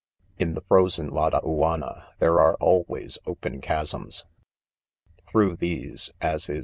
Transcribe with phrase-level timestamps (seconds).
[0.39, 4.25] c In the frozen Ladauanna, there are always ,open chasms.
[5.27, 6.59] Through these, as is